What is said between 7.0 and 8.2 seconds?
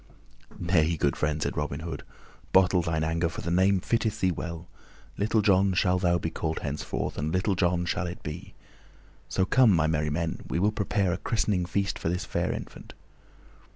and Little John shall